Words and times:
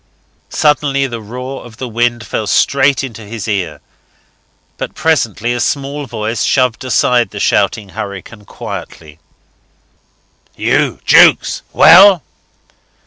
Suddenly 0.49 1.05
the 1.05 1.21
roar 1.21 1.63
of 1.63 1.77
the 1.77 1.87
wind 1.87 2.25
fell 2.25 2.47
straight 2.47 3.03
into 3.03 3.21
his 3.21 3.47
ear, 3.47 3.81
but 4.77 4.95
presently 4.95 5.53
a 5.53 5.59
small 5.59 6.07
voice 6.07 6.43
shoved 6.43 6.83
aside 6.83 7.29
the 7.29 7.39
shouting 7.39 7.89
hurricane 7.89 8.45
quietly. 8.45 9.19
"You, 10.55 11.01
Jukes? 11.05 11.61
Well?" 11.71 12.23